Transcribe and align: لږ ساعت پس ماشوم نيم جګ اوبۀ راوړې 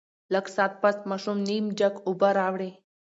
لږ 0.33 0.45
ساعت 0.55 0.73
پس 0.81 0.95
ماشوم 1.09 1.37
نيم 1.47 1.65
جګ 1.79 1.93
اوبۀ 2.07 2.29
راوړې 2.39 2.71